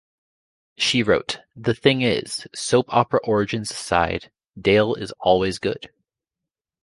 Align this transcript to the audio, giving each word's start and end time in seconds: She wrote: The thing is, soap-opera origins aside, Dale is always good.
She 0.79 1.03
wrote: 1.03 1.41
The 1.55 1.75
thing 1.75 2.01
is, 2.01 2.47
soap-opera 2.55 3.19
origins 3.23 3.69
aside, 3.69 4.31
Dale 4.59 4.95
is 4.95 5.11
always 5.19 5.59
good. 5.59 5.91